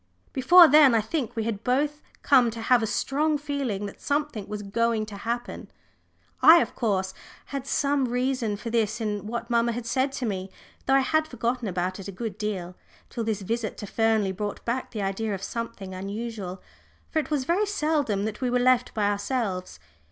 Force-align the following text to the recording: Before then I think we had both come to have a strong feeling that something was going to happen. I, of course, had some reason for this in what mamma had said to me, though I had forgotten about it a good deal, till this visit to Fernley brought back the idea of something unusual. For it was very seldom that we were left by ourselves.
Before 0.33 0.67
then 0.67 0.95
I 0.95 1.01
think 1.01 1.35
we 1.35 1.43
had 1.43 1.63
both 1.63 2.01
come 2.23 2.49
to 2.49 2.59
have 2.63 2.81
a 2.81 2.87
strong 2.87 3.37
feeling 3.37 3.85
that 3.85 4.01
something 4.01 4.47
was 4.47 4.63
going 4.63 5.05
to 5.05 5.15
happen. 5.15 5.69
I, 6.41 6.57
of 6.59 6.73
course, 6.73 7.13
had 7.53 7.67
some 7.67 8.05
reason 8.07 8.57
for 8.57 8.71
this 8.71 8.99
in 8.99 9.27
what 9.27 9.51
mamma 9.51 9.73
had 9.73 9.85
said 9.85 10.11
to 10.13 10.25
me, 10.25 10.49
though 10.87 10.95
I 10.95 11.01
had 11.01 11.27
forgotten 11.27 11.67
about 11.67 11.99
it 11.99 12.07
a 12.07 12.11
good 12.11 12.39
deal, 12.39 12.75
till 13.11 13.23
this 13.23 13.41
visit 13.43 13.77
to 13.77 13.85
Fernley 13.85 14.31
brought 14.31 14.65
back 14.65 14.89
the 14.89 15.03
idea 15.03 15.35
of 15.35 15.43
something 15.43 15.93
unusual. 15.93 16.63
For 17.11 17.19
it 17.19 17.29
was 17.29 17.43
very 17.45 17.67
seldom 17.67 18.25
that 18.25 18.41
we 18.41 18.49
were 18.49 18.57
left 18.57 18.95
by 18.95 19.05
ourselves. 19.07 19.77